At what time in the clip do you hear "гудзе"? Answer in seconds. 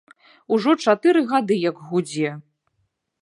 1.89-2.29